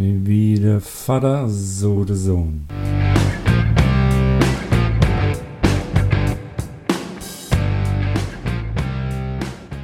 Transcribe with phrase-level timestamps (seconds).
[0.00, 2.68] Wie der Vater, so der Sohn.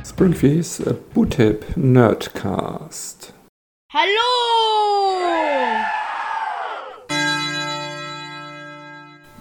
[0.06, 3.34] Springfields Bootip Nerdcast.
[3.92, 4.30] Hallo!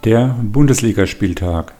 [0.04, 1.76] Der Bundesligaspieltag.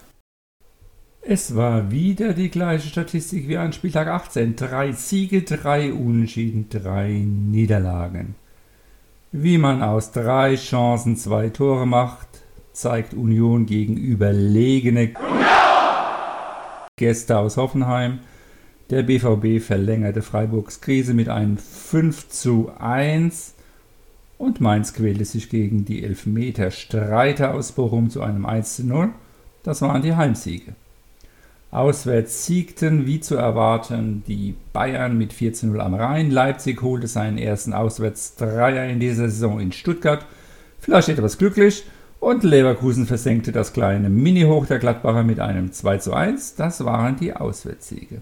[1.24, 4.56] Es war wieder die gleiche Statistik wie an Spieltag 18.
[4.56, 8.36] Drei Siege, drei Unentschieden, drei Niederlagen.
[9.36, 12.28] Wie man aus drei Chancen zwei Tore macht,
[12.72, 15.16] zeigt Union gegen überlegene
[16.98, 18.20] Gäste aus Hoffenheim.
[18.92, 23.56] Der BVB verlängerte Freiburgs Krise mit einem 5 zu 1
[24.38, 29.10] und Mainz quälte sich gegen die Elfmeter Streiter aus Bochum zu einem 1 zu 0.
[29.64, 30.76] Das waren die Heimsiege.
[31.74, 36.30] Auswärts siegten, wie zu erwarten, die Bayern mit 4 zu 0 am Rhein.
[36.30, 40.26] Leipzig holte seinen ersten Auswärtsdreier in dieser Saison in Stuttgart.
[40.80, 41.84] Vielleicht etwas glücklich.
[42.20, 46.56] Und Leverkusen versenkte das kleine Mini-Hoch der Gladbacher mit einem 2 zu 1.
[46.56, 48.22] Das waren die Auswärtssiege.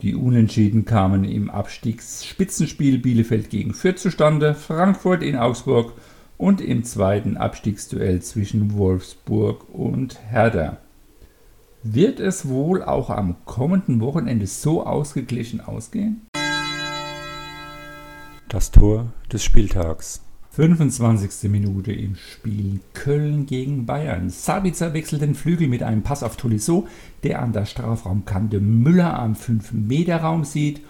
[0.00, 5.92] Die Unentschieden kamen im Abstiegsspitzenspiel Bielefeld gegen Fürth zustande, Frankfurt in Augsburg
[6.38, 10.78] und im zweiten Abstiegsduell zwischen Wolfsburg und Hertha.
[11.82, 16.26] Wird es wohl auch am kommenden Wochenende so ausgeglichen ausgehen?
[18.48, 20.22] Das Tor des Spieltags.
[20.50, 21.50] 25.
[21.50, 24.30] Minute im Spiel Köln gegen Bayern.
[24.30, 26.88] Sabitzer wechselt den Flügel mit einem Pass auf Tolisso,
[27.22, 30.80] der an der Strafraumkante Müller am 5-Meter-Raum sieht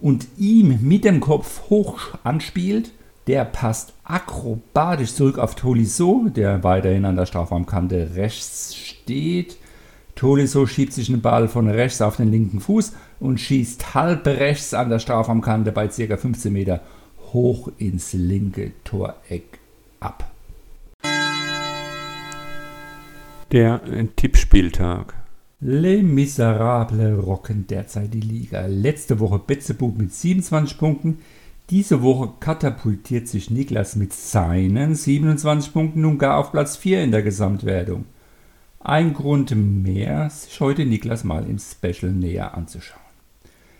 [0.00, 2.92] und ihm mit dem Kopf hoch anspielt.
[3.26, 9.56] Der passt akrobatisch zurück auf Tolisso, der weiterhin an der Strafraumkante rechts steht.
[10.16, 14.72] Tolisso schiebt sich den Ball von rechts auf den linken Fuß und schießt halb rechts
[14.72, 16.16] an der Strafraumkante bei ca.
[16.16, 16.80] 15 Meter
[17.34, 19.58] hoch ins linke Toreck
[20.00, 20.32] ab.
[23.52, 23.82] Der
[24.16, 25.14] Tippspieltag.
[25.60, 28.64] Les Miserables rocken derzeit die Liga.
[28.66, 31.18] Letzte Woche Betzebub mit 27 Punkten.
[31.68, 37.10] Diese Woche katapultiert sich Niklas mit seinen 27 Punkten nun gar auf Platz 4 in
[37.10, 38.06] der Gesamtwertung.
[38.88, 43.00] Ein Grund mehr, sich heute Niklas mal im Special näher anzuschauen.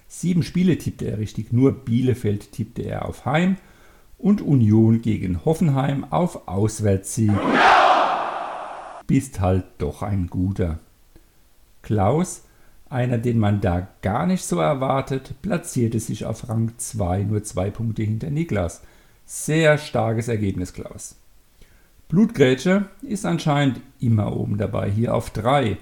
[0.09, 3.55] Sieben Spiele tippte er richtig, nur Bielefeld tippte er auf Heim
[4.19, 7.31] und Union gegen Hoffenheim auf Auswärtssieg.
[9.06, 10.81] Bist halt doch ein guter.
[11.83, 12.43] Klaus,
[12.91, 17.71] einer, den man da gar nicht so erwartet, platzierte sich auf Rang 2, nur zwei
[17.71, 18.83] Punkte hinter Niklas.
[19.25, 21.15] Sehr starkes Ergebnis, Klaus.
[22.09, 25.77] Blutgrätsche ist anscheinend immer oben dabei, hier auf 3.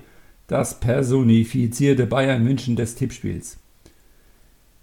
[0.47, 3.59] Das personifizierte Bayern München des Tippspiels.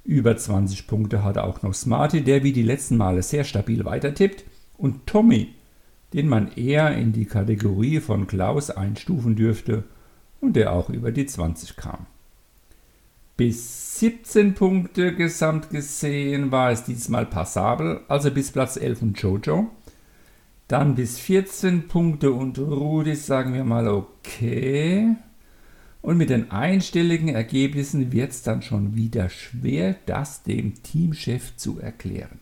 [0.03, 4.43] Über 20 Punkte hat auch noch Smarty, der wie die letzten Male sehr stabil weitertippt.
[4.77, 5.49] Und Tommy,
[6.13, 9.83] den man eher in die Kategorie von Klaus einstufen dürfte
[10.41, 12.05] und der auch über die 20 kam.
[13.37, 19.71] Bis 17 Punkte gesamt gesehen war es diesmal passabel, also bis Platz 11 und Jojo.
[20.71, 25.17] Dann bis 14 Punkte und Rudi sagen wir mal okay.
[26.01, 31.81] Und mit den einstelligen Ergebnissen wird es dann schon wieder schwer, das dem Teamchef zu
[31.81, 32.39] erklären.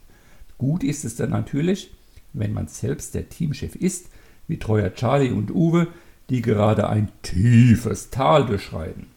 [0.60, 1.90] Gut ist es dann natürlich,
[2.34, 4.12] wenn man selbst der Teamchef ist,
[4.48, 5.88] wie treuer Charlie und Uwe,
[6.30, 9.08] die gerade ein tiefes Tal durchschreiten.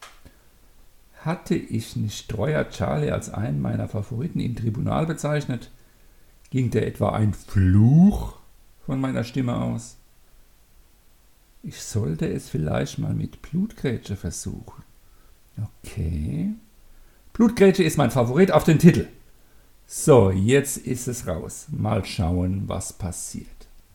[1.19, 5.69] Hatte ich nicht treuer Charlie als einen meiner Favoriten im Tribunal bezeichnet?
[6.49, 8.41] Ging der etwa ein Fluch
[8.85, 9.97] von meiner Stimme aus.
[11.61, 14.83] Ich sollte es vielleicht mal mit Blutgrätsche versuchen.
[15.85, 16.53] Okay.
[17.31, 19.07] Blutgrätsche ist mein Favorit auf den Titel.
[19.85, 21.67] So, jetzt ist es raus.
[21.71, 23.47] Mal schauen, was passiert.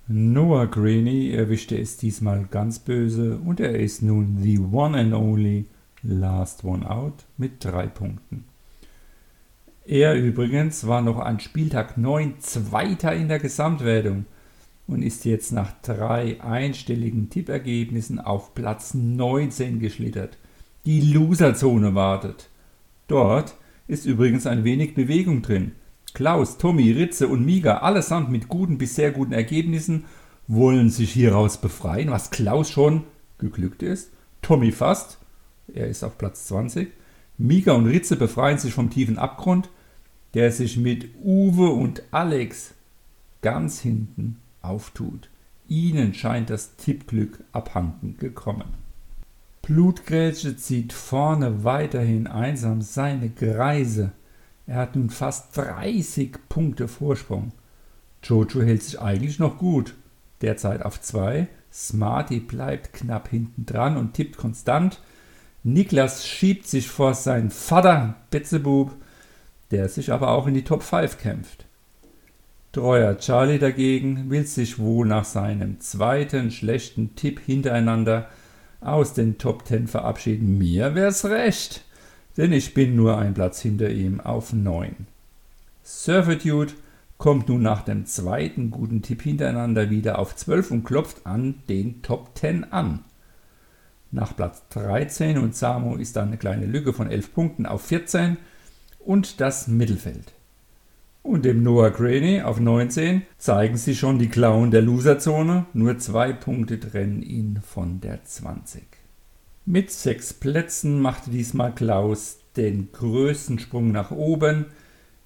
[0.06, 5.66] Noah Greeny erwischte es diesmal ganz böse und er ist nun the one and only
[6.02, 8.44] last one out mit drei Punkten.
[9.84, 14.24] Er übrigens war noch an Spieltag 9 Zweiter in der Gesamtwertung
[14.88, 20.38] und ist jetzt nach drei einstelligen Tippergebnissen auf Platz 19 geschlittert.
[20.86, 22.48] Die Loserzone wartet.
[23.06, 23.54] Dort
[23.86, 25.72] ist übrigens ein wenig Bewegung drin.
[26.14, 30.06] Klaus, Tommy, Ritze und Miga, allesamt mit guten bis sehr guten Ergebnissen,
[30.46, 33.04] wollen sich hieraus befreien, was Klaus schon
[33.36, 34.10] geglückt ist.
[34.40, 35.18] Tommy fast,
[35.72, 36.88] er ist auf Platz 20.
[37.36, 39.68] Miga und Ritze befreien sich vom tiefen Abgrund,
[40.32, 42.72] der sich mit Uwe und Alex
[43.42, 45.28] ganz hinten auftut.
[45.68, 48.74] Ihnen scheint das Tippglück abhanden gekommen.
[49.62, 54.12] Blutgrätsche zieht vorne weiterhin einsam seine Greise.
[54.66, 57.52] Er hat nun fast 30 Punkte Vorsprung.
[58.22, 59.94] Jojo hält sich eigentlich noch gut,
[60.40, 61.48] derzeit auf 2.
[61.70, 65.00] Smarty bleibt knapp hinten dran und tippt konstant.
[65.64, 68.94] Niklas schiebt sich vor seinen Vater, Betzebub,
[69.70, 71.67] der sich aber auch in die Top 5 kämpft.
[72.72, 78.28] Treuer Charlie dagegen will sich wohl nach seinem zweiten schlechten Tipp hintereinander
[78.80, 80.58] aus den Top 10 verabschieden.
[80.58, 81.84] Mir wär's recht,
[82.36, 85.06] denn ich bin nur ein Platz hinter ihm auf 9.
[85.82, 86.74] Surferdude
[87.16, 92.02] kommt nun nach dem zweiten guten Tipp hintereinander wieder auf 12 und klopft an den
[92.02, 93.00] Top 10 an.
[94.10, 98.36] Nach Platz 13 und Samo ist da eine kleine Lücke von 11 Punkten auf 14
[99.00, 100.32] und das Mittelfeld.
[101.28, 106.32] Und dem Noah Graney auf 19 zeigen sie schon die Klauen der Loserzone, nur zwei
[106.32, 108.82] Punkte trennen ihn von der 20.
[109.66, 114.64] Mit sechs Plätzen machte diesmal Klaus den größten Sprung nach oben,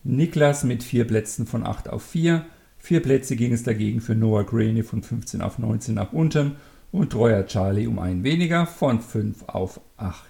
[0.02, 2.46] Niklas mit vier Plätzen von 8 auf 4,
[2.78, 6.56] vier Plätze ging es dagegen für Noah Graney von 15 auf 19 nach unten
[6.90, 10.26] und treuer Charlie um einen weniger von 5 auf 8.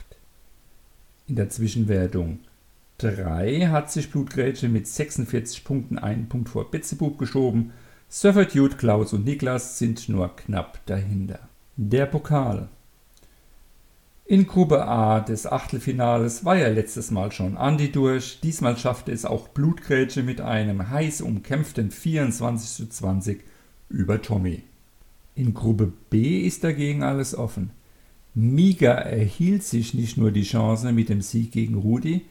[1.29, 2.41] In der Zwischenwertung
[3.03, 7.73] 3 hat sich Blutgrätsche mit 46 Punkten einen Punkt vor Betzebub geschoben.
[8.09, 11.41] Surfer Dude, Klaus und Niklas sind nur knapp dahinter.
[11.77, 12.69] Der Pokal.
[14.25, 18.41] In Gruppe A des Achtelfinales war ja letztes Mal schon Andi durch.
[18.41, 23.43] Diesmal schaffte es auch Blutgrätsche mit einem heiß umkämpften 24 zu 20
[23.89, 24.63] über Tommy.
[25.35, 27.71] In Gruppe B ist dagegen alles offen.
[28.35, 32.23] Miga erhielt sich nicht nur die Chance mit dem Sieg gegen Rudi,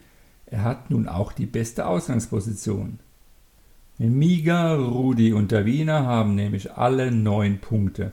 [0.52, 3.00] er hat nun auch die beste Ausgangsposition.
[3.98, 8.12] Miga, Rudi und der Wiener haben nämlich alle neun Punkte.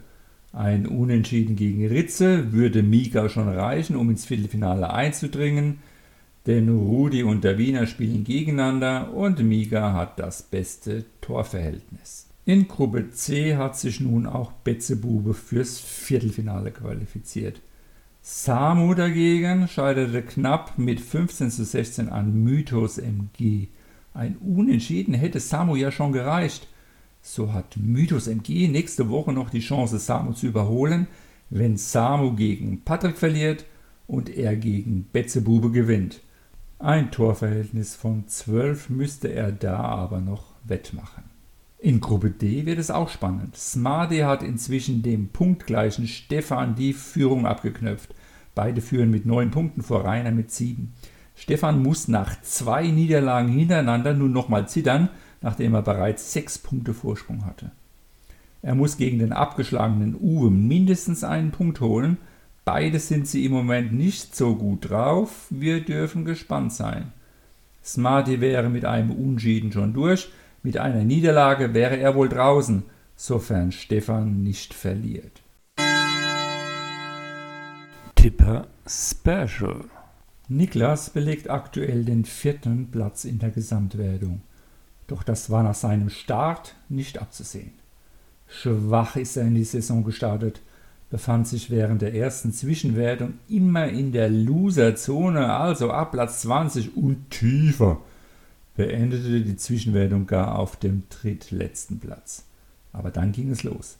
[0.52, 5.78] Ein Unentschieden gegen Ritze würde Miga schon reichen, um ins Viertelfinale einzudringen,
[6.46, 12.28] denn Rudi und der Wiener spielen gegeneinander und Miga hat das beste Torverhältnis.
[12.44, 17.60] In Gruppe C hat sich nun auch Betzebube fürs Viertelfinale qualifiziert.
[18.30, 23.68] Samu dagegen scheiterte knapp mit 15 zu 16 an Mythos MG.
[24.12, 26.68] Ein Unentschieden hätte Samu ja schon gereicht.
[27.22, 31.06] So hat Mythos MG nächste Woche noch die Chance, Samu zu überholen,
[31.48, 33.64] wenn Samu gegen Patrick verliert
[34.06, 36.20] und er gegen Betzebube gewinnt.
[36.78, 41.24] Ein Torverhältnis von 12 müsste er da aber noch wettmachen.
[41.78, 43.56] In Gruppe D wird es auch spannend.
[43.56, 48.14] Smarty hat inzwischen dem punktgleichen Stefan die Führung abgeknöpft.
[48.58, 50.92] Beide führen mit neun Punkten vor Rainer mit sieben.
[51.36, 55.10] Stefan muss nach zwei Niederlagen hintereinander nun nochmal zittern,
[55.40, 57.70] nachdem er bereits sechs Punkte Vorsprung hatte.
[58.60, 62.16] Er muss gegen den abgeschlagenen Uwe mindestens einen Punkt holen.
[62.64, 65.46] Beide sind sie im Moment nicht so gut drauf.
[65.50, 67.12] Wir dürfen gespannt sein.
[67.84, 70.30] Smarty wäre mit einem Unschieden schon durch.
[70.64, 72.82] Mit einer Niederlage wäre er wohl draußen,
[73.14, 75.42] sofern Stefan nicht verliert.
[78.28, 79.86] Tipper Special.
[80.48, 84.42] Niklas belegt aktuell den vierten Platz in der Gesamtwertung.
[85.06, 87.72] Doch das war nach seinem Start nicht abzusehen.
[88.46, 90.60] Schwach ist er in die Saison gestartet,
[91.08, 97.30] befand sich während der ersten Zwischenwertung immer in der Loser-Zone, also ab Platz 20 und
[97.30, 97.96] tiefer
[98.76, 102.44] beendete die Zwischenwertung gar auf dem drittletzten Platz.
[102.92, 103.96] Aber dann ging es los.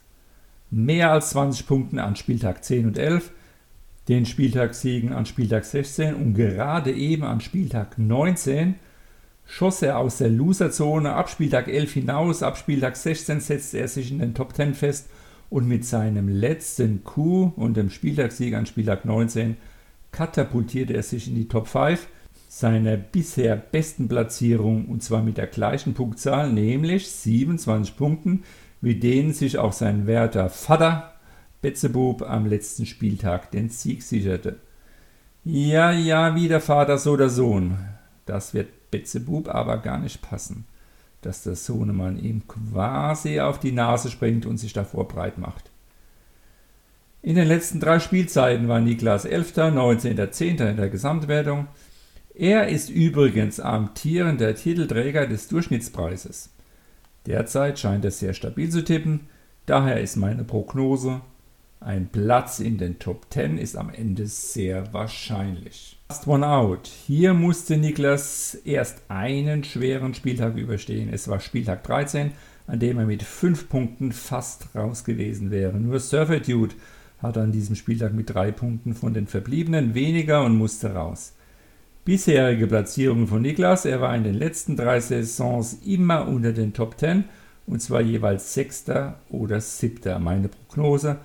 [0.71, 3.33] Mehr als 20 Punkte an Spieltag 10 und 11,
[4.09, 8.77] den Spieltagssiegen an Spieltag 16 und gerade eben an Spieltag 19
[9.45, 12.43] schoss er aus der Loserzone ab Spieltag 11 hinaus.
[12.43, 15.09] Ab Spieltag 16 setzte er sich in den Top 10 fest
[15.51, 19.57] und mit seinem letzten Coup und dem Spieltagssieg an Spieltag 19
[20.13, 22.07] katapultierte er sich in die Top 5
[22.49, 28.45] seiner bisher besten Platzierung und zwar mit der gleichen Punktzahl, nämlich 27 Punkten,
[28.81, 31.13] mit denen sich auch sein werter Vater
[31.61, 34.57] Betzebub am letzten Spieltag den Sieg sicherte.
[35.45, 37.79] Ja, ja, wie der Vater, so der Sohn.
[38.27, 40.67] Das wird Betzebub aber gar nicht passen,
[41.23, 45.71] dass der Sohnemann ihm quasi auf die Nase springt und sich davor breit macht.
[47.23, 50.59] In den letzten drei Spielzeiten war Niklas 11., 19., 10.
[50.59, 51.67] in der Gesamtwertung,
[52.35, 56.51] er ist übrigens amtierender Titelträger des Durchschnittspreises.
[57.27, 59.27] Derzeit scheint er sehr stabil zu tippen,
[59.67, 61.21] daher ist meine Prognose,
[61.81, 65.99] ein Platz in den Top 10 ist am Ende sehr wahrscheinlich.
[66.09, 66.89] Last one out.
[67.07, 71.09] Hier musste Niklas erst einen schweren Spieltag überstehen.
[71.13, 72.33] Es war Spieltag 13,
[72.67, 75.79] an dem er mit 5 Punkten fast raus gewesen wäre.
[75.79, 76.75] Nur Surfer Dude
[77.23, 81.35] hatte an diesem Spieltag mit 3 Punkten von den Verbliebenen weniger und musste raus.
[82.05, 83.85] Bisherige Platzierungen von Niklas.
[83.85, 87.25] Er war in den letzten drei Saisons immer unter den Top 10
[87.67, 90.19] und zwar jeweils Sechster oder Siebter.
[90.19, 91.19] Meine Prognose,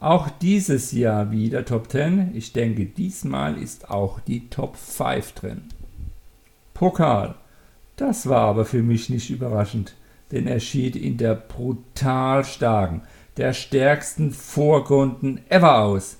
[0.00, 2.32] auch dieses Jahr wieder Top 10.
[2.34, 5.62] Ich denke, diesmal ist auch die Top 5 drin.
[6.74, 7.34] Pokal.
[7.96, 9.96] Das war aber für mich nicht überraschend,
[10.30, 13.02] denn er schied in der brutal starken,
[13.36, 16.18] der stärksten Vorrunden ever aus,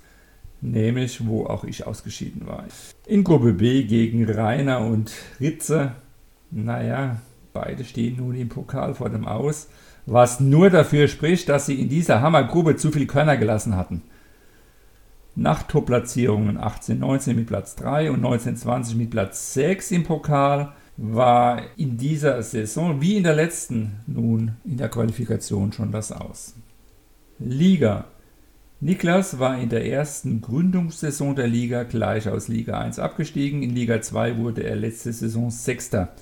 [0.60, 2.64] nämlich wo auch ich ausgeschieden war.
[3.06, 5.92] In Gruppe B gegen Rainer und Ritze,
[6.50, 7.20] naja,
[7.52, 9.68] beide stehen nun im Pokal vor dem Aus
[10.10, 14.02] was nur dafür spricht, dass sie in dieser Hammergrube zu viel Körner gelassen hatten.
[15.34, 21.96] Nach Top-Platzierungen 18-19 mit Platz 3 und 19-20 mit Platz 6 im Pokal war in
[21.96, 26.54] dieser Saison wie in der letzten nun in der Qualifikation schon das Aus.
[27.38, 28.06] Liga.
[28.80, 33.62] Niklas war in der ersten Gründungssaison der Liga gleich aus Liga 1 abgestiegen.
[33.62, 36.14] In Liga 2 wurde er letzte Saison Sechster.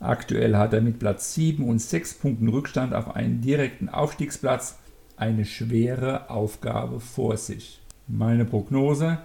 [0.00, 4.76] Aktuell hat er mit Platz 7 und 6 Punkten Rückstand auf einen direkten Aufstiegsplatz
[5.16, 7.80] eine schwere Aufgabe vor sich.
[8.06, 9.18] Meine Prognose,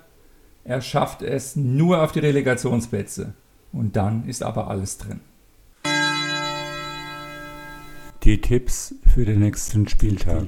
[0.63, 3.33] er schafft es nur auf die Relegationsplätze
[3.73, 5.19] und dann ist aber alles drin.
[8.23, 10.45] Die Tipps für den nächsten Spieltag.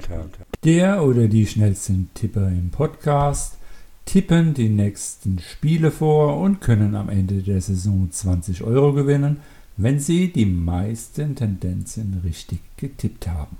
[0.62, 3.58] Der oder die schnellsten Tipper im Podcast
[4.04, 9.40] tippen die nächsten Spiele vor und können am Ende der Saison 20 Euro gewinnen
[9.76, 13.58] wenn Sie die meisten Tendenzen richtig getippt haben.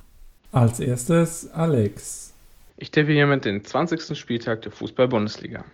[0.52, 2.32] Als erstes Alex.
[2.76, 4.16] Ich tippe hiermit den 20.
[4.16, 5.64] Spieltag der Fußball-Bundesliga.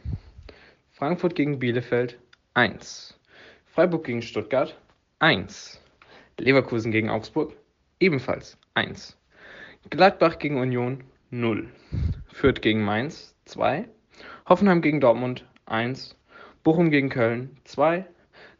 [0.92, 2.18] Frankfurt gegen Bielefeld
[2.54, 3.18] 1.
[3.66, 4.76] Freiburg gegen Stuttgart
[5.18, 5.80] 1.
[6.38, 7.54] Leverkusen gegen Augsburg
[8.00, 9.16] ebenfalls 1.
[9.90, 11.68] Gladbach gegen Union 0.
[12.32, 13.86] Fürth gegen Mainz 2.
[14.48, 16.16] Hoffenheim gegen Dortmund 1.
[16.62, 18.06] Bochum gegen Köln 2.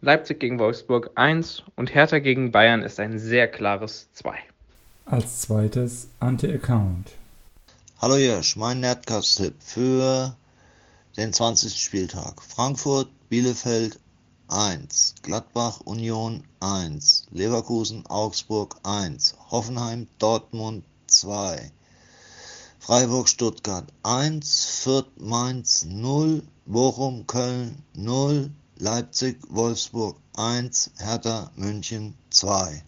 [0.03, 4.35] Leipzig gegen Wolfsburg 1 und Hertha gegen Bayern ist ein sehr klares 2.
[5.05, 7.11] Als zweites Anti-Account.
[8.01, 10.35] Hallo Josh, mein Nerdcast-Tipp für
[11.19, 11.79] den 20.
[11.79, 12.41] Spieltag.
[12.41, 14.01] Frankfurt, Bielefeld
[14.49, 21.71] 1, Gladbach, Union 1, Leverkusen, Augsburg 1, Hoffenheim, Dortmund 2,
[22.79, 28.51] Freiburg, Stuttgart 1, Fürth, Mainz 0, Bochum, Köln 0,
[28.81, 32.83] Leipzig, Wolfsburg 1, Hertha, München 2.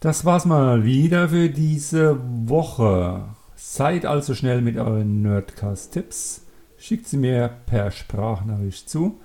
[0.00, 3.24] Das war's mal wieder für diese Woche.
[3.56, 6.42] Seid also schnell mit euren Nerdcast-Tipps.
[6.76, 9.18] Schickt sie mir per Sprachnachricht zu.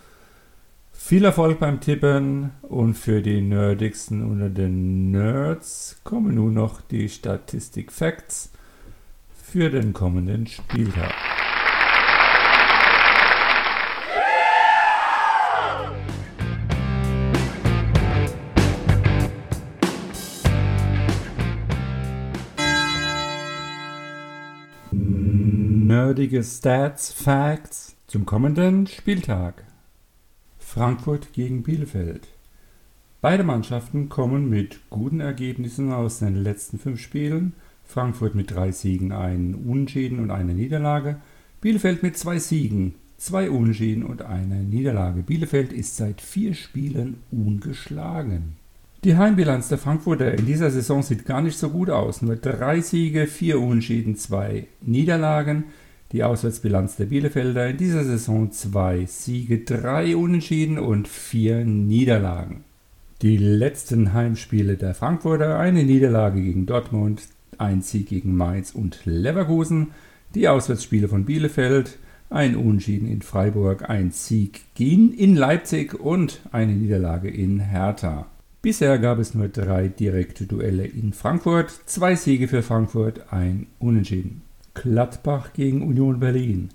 [0.94, 7.10] Viel Erfolg beim Tippen und für die Nerdigsten unter den Nerds kommen nun noch die
[7.10, 8.52] Statistik-Facts
[9.44, 11.37] für den kommenden Spieltag.
[26.18, 29.64] Nerdige Stats, Facts zum kommenden Spieltag.
[30.58, 32.28] Frankfurt gegen Bielefeld.
[33.22, 37.54] Beide Mannschaften kommen mit guten Ergebnissen aus den letzten fünf Spielen.
[37.86, 41.18] Frankfurt mit drei Siegen, einen Unentschieden und einer Niederlage.
[41.62, 45.22] Bielefeld mit zwei Siegen, zwei Unentschieden und einer Niederlage.
[45.22, 48.56] Bielefeld ist seit vier Spielen ungeschlagen.
[49.04, 52.24] Die Heimbilanz der Frankfurter in dieser Saison sieht gar nicht so gut aus.
[52.24, 55.66] Nur drei Siege, vier Unentschieden, zwei Niederlagen.
[56.14, 62.64] Die Auswärtsbilanz der Bielefelder in dieser Saison zwei Siege, drei Unentschieden und vier Niederlagen.
[63.22, 67.24] Die letzten Heimspiele der Frankfurter eine Niederlage gegen Dortmund,
[67.58, 69.88] ein Sieg gegen Mainz und Leverkusen.
[70.34, 71.98] Die Auswärtsspiele von Bielefeld
[72.30, 78.28] ein Unentschieden in Freiburg, ein Sieg in Leipzig und eine Niederlage in Hertha.
[78.62, 84.47] Bisher gab es nur drei direkte Duelle in Frankfurt, zwei Siege für Frankfurt, ein Unentschieden.
[84.82, 86.70] Gladbach gegen Union Berlin.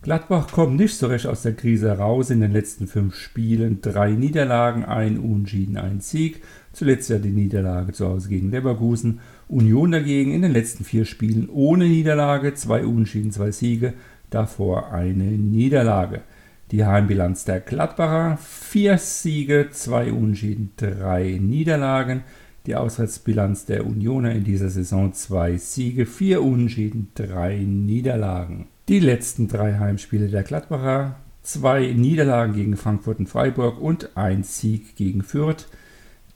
[0.00, 3.80] Gladbach kommt nicht so recht aus der Krise heraus in den letzten fünf Spielen.
[3.82, 6.42] Drei Niederlagen, ein Unentschieden, ein Sieg.
[6.72, 9.20] Zuletzt ja die Niederlage zu Hause gegen Leverkusen.
[9.48, 13.92] Union dagegen in den letzten vier Spielen ohne Niederlage, zwei Unentschieden, zwei Siege,
[14.30, 16.22] davor eine Niederlage.
[16.70, 22.22] Die Heimbilanz der Gladbacher: vier Siege, zwei Unentschieden, drei Niederlagen.
[22.66, 28.68] Die Auswärtsbilanz der Unioner in dieser Saison: zwei Siege, vier Unentschieden, drei Niederlagen.
[28.88, 34.94] Die letzten drei Heimspiele der Gladbacher: zwei Niederlagen gegen Frankfurt und Freiburg und ein Sieg
[34.94, 35.66] gegen Fürth.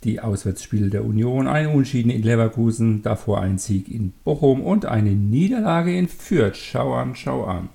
[0.02, 5.10] Die Auswärtsspiele der Union: ein Unentschieden in Leverkusen, davor ein Sieg in Bochum und eine
[5.10, 6.56] Niederlage in Fürth.
[6.56, 7.68] Schau an, schau an.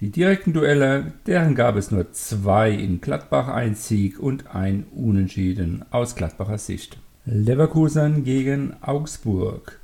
[0.00, 5.84] Die direkten Duelle, deren gab es nur zwei in Gladbach, ein Sieg und ein Unentschieden
[5.90, 6.98] aus Gladbacher Sicht.
[7.28, 9.80] Leverkusen gegen Augsburg.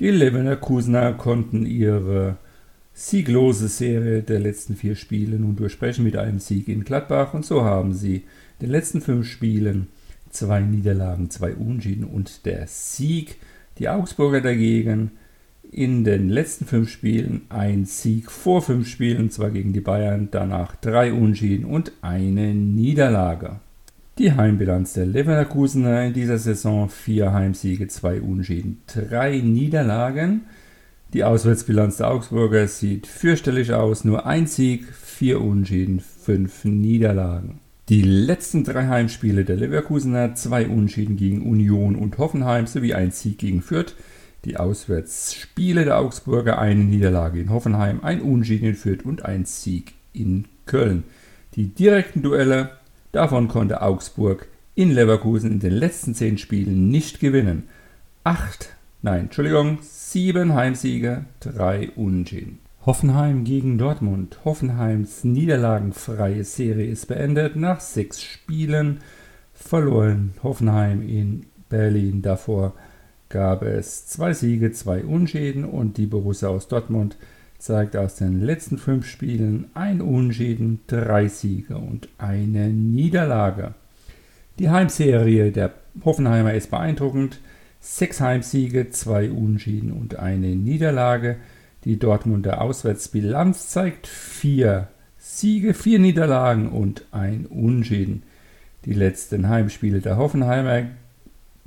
[0.00, 2.36] Die Leverkusener konnten ihre
[2.92, 7.62] sieglose Serie der letzten vier Spiele nun durchbrechen mit einem Sieg in Gladbach und so
[7.62, 8.22] haben sie in
[8.62, 9.86] den letzten fünf Spielen
[10.30, 13.36] zwei Niederlagen, zwei Unschieden und der Sieg.
[13.78, 15.12] Die Augsburger dagegen
[15.70, 20.74] in den letzten fünf Spielen ein Sieg vor fünf Spielen, zwar gegen die Bayern, danach
[20.74, 23.60] drei Unschieden und eine Niederlage.
[24.20, 30.42] Die Heimbilanz der Leverkusener in dieser Saison vier Heimsiege, zwei Unschieden, drei Niederlagen.
[31.14, 37.60] Die Auswärtsbilanz der Augsburger sieht fürchterlich aus, nur ein Sieg, vier Unschieden, fünf Niederlagen.
[37.88, 43.38] Die letzten drei Heimspiele der Leverkusener, zwei Unschieden gegen Union und Hoffenheim sowie ein Sieg
[43.38, 43.96] gegen Fürth.
[44.44, 49.94] Die Auswärtsspiele der Augsburger, eine Niederlage in Hoffenheim, ein Unschieden in Fürth und ein Sieg
[50.12, 51.04] in Köln.
[51.54, 52.79] Die direkten Duelle,
[53.12, 57.68] davon konnte Augsburg in Leverkusen in den letzten zehn Spielen nicht gewinnen.
[58.24, 62.60] Acht, nein, Entschuldigung, sieben Heimsiege, drei Unentschieden.
[62.86, 64.38] Hoffenheim gegen Dortmund.
[64.44, 67.54] Hoffenheims niederlagenfreie Serie ist beendet.
[67.54, 69.00] Nach sechs Spielen
[69.52, 72.22] verloren Hoffenheim in Berlin.
[72.22, 72.72] Davor
[73.28, 77.18] gab es zwei Siege, zwei Unschäden und die Borussia aus Dortmund
[77.60, 83.74] zeigt aus den letzten fünf Spielen ein Unschäden, drei Siege und eine Niederlage.
[84.58, 85.72] Die Heimserie der
[86.04, 87.40] Hoffenheimer ist beeindruckend.
[87.80, 91.36] Sechs Heimsiege, zwei Unschäden und eine Niederlage.
[91.84, 94.88] Die Dortmunder Auswärtsbilanz zeigt vier
[95.18, 98.22] Siege, vier Niederlagen und ein Unschäden.
[98.84, 100.84] Die letzten Heimspiele der Hoffenheimer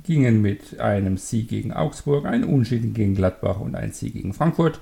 [0.02, 4.80] gingen mit einem Sieg gegen Augsburg, ein Unschäden gegen Gladbach und ein Sieg gegen Frankfurt.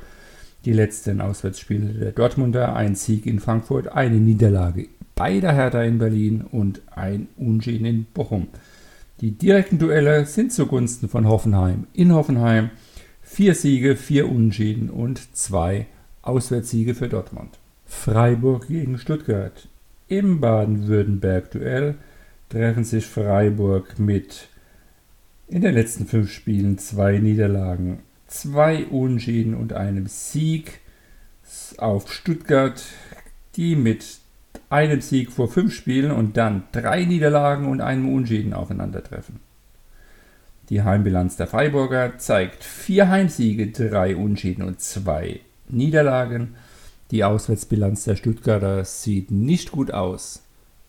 [0.65, 5.99] Die letzten Auswärtsspiele der Dortmunder, ein Sieg in Frankfurt, eine Niederlage bei der Hertha in
[5.99, 8.49] Berlin und ein Unschäden in Bochum.
[9.21, 12.71] Die direkten Duelle sind zugunsten von Hoffenheim in Hoffenheim
[13.23, 15.87] Vier Siege, vier Unentschieden und zwei
[16.23, 17.59] Auswärtssiege für Dortmund.
[17.87, 19.69] Freiburg gegen Stuttgart.
[20.09, 21.95] Im Baden-Württemberg-Duell
[22.51, 24.49] treffen sich Freiburg mit
[25.49, 28.01] in den letzten fünf Spielen zwei Niederlagen,
[28.33, 30.81] zwei Unentschieden und einem Sieg
[31.77, 32.83] auf Stuttgart,
[33.57, 34.19] die mit
[34.71, 39.41] einem Sieg vor fünf Spielen und dann drei Niederlagen und einem Unentschieden aufeinandertreffen.
[40.71, 46.55] Die Heimbilanz der Freiburger zeigt vier Heimsiege, drei Unschäden und zwei Niederlagen.
[47.11, 50.43] Die Auswärtsbilanz der Stuttgarter sieht nicht gut aus.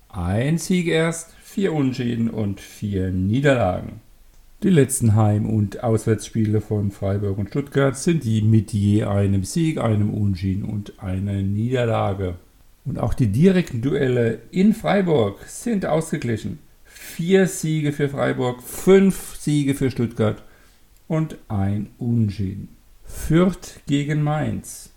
[0.08, 4.00] Ein Sieg erst, vier Unschäden und vier Niederlagen.
[4.64, 9.78] Die letzten Heim- und Auswärtsspiele von Freiburg und Stuttgart sind die mit je einem Sieg,
[9.78, 12.36] einem Unschäden und einer Niederlage.
[12.86, 19.74] Und auch die direkten Duelle in Freiburg sind ausgeglichen vier Siege für Freiburg, fünf Siege
[19.74, 20.42] für Stuttgart
[21.10, 22.70] und ein Unentschieden.
[23.04, 24.92] Fürth gegen Mainz.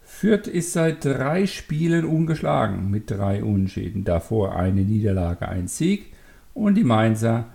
[0.00, 4.04] Fürth ist seit drei Spielen ungeschlagen mit drei Unentschieden.
[4.04, 6.12] Davor eine Niederlage, ein Sieg.
[6.54, 7.46] Und die Mainzer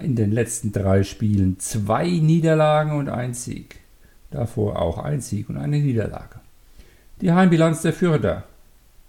[0.00, 3.80] in den letzten drei Spielen zwei Niederlagen und ein Sieg.
[4.30, 6.40] Davor auch ein Sieg und eine Niederlage.
[7.20, 8.44] Die Heimbilanz der Fürther.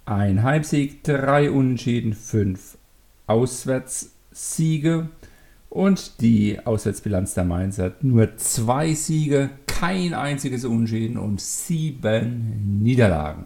[0.05, 2.77] Ein Heimsieg, drei Unentschieden, fünf
[3.25, 5.07] Auswärtssiege
[5.69, 13.45] und die Auswärtsbilanz der Mainzer nur zwei Siege, kein einziges Unentschieden und sieben Niederlagen.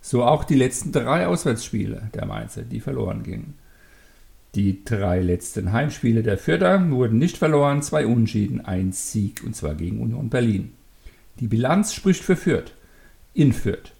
[0.00, 3.54] So auch die letzten drei Auswärtsspiele der Mainzer, die verloren gingen.
[4.54, 9.74] Die drei letzten Heimspiele der Fürther wurden nicht verloren, zwei Unentschieden, ein Sieg und zwar
[9.74, 10.72] gegen Union Berlin.
[11.40, 12.72] Die Bilanz spricht für Fürth.
[13.34, 13.92] In Fürth.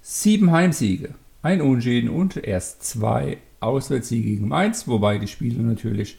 [0.00, 1.10] Sieben Heimsiege,
[1.42, 6.18] ein Unentschieden und erst zwei Auswärtssieg gegen Mainz, wobei die Spiele natürlich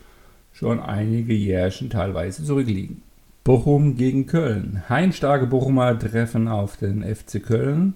[0.52, 3.02] schon einige Jährchen teilweise zurückliegen.
[3.44, 4.84] Bochum gegen Köln.
[4.90, 7.94] Heimstarke Bochumer treffen auf den FC Köln.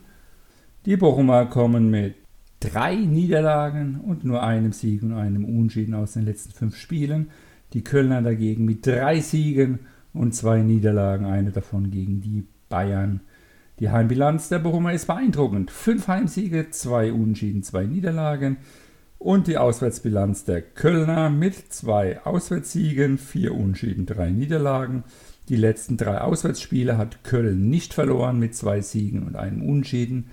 [0.86, 2.16] Die Bochumer kommen mit
[2.62, 7.30] drei Niederlagen und nur einem Sieg und einem Unschieden aus den letzten fünf Spielen.
[7.74, 9.80] Die Kölner dagegen mit drei Siegen
[10.14, 13.22] und zwei Niederlagen, eine davon gegen die Bayern.
[13.80, 15.72] Die Heimbilanz der Bochumer ist beeindruckend.
[15.72, 18.58] Fünf Heimsiege, zwei Unschieden, zwei Niederlagen.
[19.18, 25.04] Und die Auswärtsbilanz der Kölner mit zwei Auswärtssiegen, vier Unschieden, drei Niederlagen.
[25.50, 30.26] Die letzten drei Auswärtsspiele hat Köln nicht verloren mit zwei Siegen und einem Unschieden.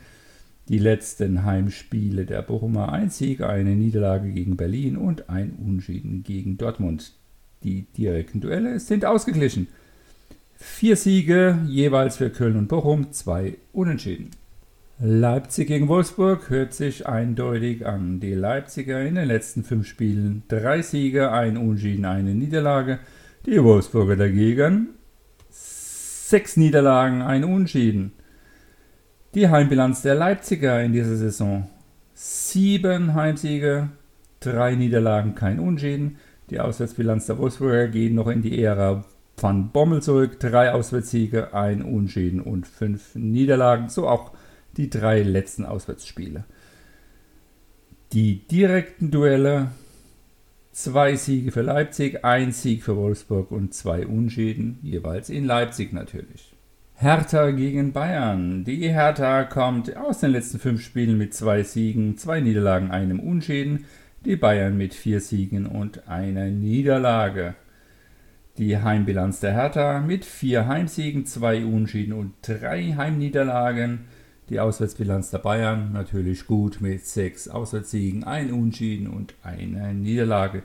[0.68, 6.59] Die letzten Heimspiele der Bochumer ein Sieg, eine Niederlage gegen Berlin und ein Unschieden gegen
[6.59, 7.14] Dortmund.
[7.62, 9.68] Die direkten Duelle sind ausgeglichen.
[10.57, 14.31] Vier Siege jeweils für Köln und Bochum, zwei Unentschieden.
[15.00, 18.20] Leipzig gegen Wolfsburg hört sich eindeutig an.
[18.20, 22.98] Die Leipziger in den letzten fünf Spielen drei Siege, ein Unentschieden, eine Niederlage.
[23.46, 24.88] Die Wolfsburger dagegen
[25.50, 28.12] sechs Niederlagen, ein Unschieden.
[29.34, 31.68] Die Heimbilanz der Leipziger in dieser Saison.
[32.14, 33.90] Sieben Heimsiege,
[34.40, 36.16] drei Niederlagen, kein Unschieden.
[36.48, 39.04] Die Auswärtsbilanz der Wolfsburger geht noch in die Ära
[39.36, 40.40] Van Bommel zurück.
[40.40, 43.90] Drei Auswärtssiege, ein Unschieden und fünf Niederlagen.
[43.90, 44.32] So auch
[44.78, 46.44] die drei letzten Auswärtsspiele.
[48.12, 49.72] Die direkten Duelle.
[50.72, 56.54] Zwei Siege für Leipzig, ein Sieg für Wolfsburg und zwei Unschieden, jeweils in Leipzig natürlich.
[57.00, 58.64] Hertha gegen Bayern.
[58.64, 63.84] Die Hertha kommt aus den letzten fünf Spielen mit zwei Siegen, zwei Niederlagen, einem Unschäden.
[64.24, 67.54] Die Bayern mit vier Siegen und einer Niederlage.
[68.58, 74.06] Die Heimbilanz der Hertha mit vier Heimsiegen, zwei Unschieden und drei Heimniederlagen.
[74.48, 80.64] Die Auswärtsbilanz der Bayern natürlich gut mit sechs Auswärtssiegen, ein Unschieden und einer Niederlage.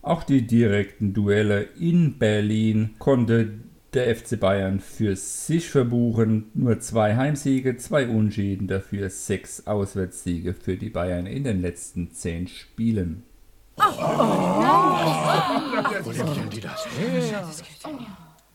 [0.00, 3.52] Auch die direkten Duelle in Berlin konnte
[3.94, 6.50] der FC Bayern für sich verbuchen.
[6.54, 12.48] Nur zwei Heimsiege, zwei Unschieden, dafür sechs Auswärtssiege für die Bayern in den letzten zehn
[12.48, 13.22] Spielen.
[13.76, 14.02] Oh, oh,
[17.86, 18.23] oh.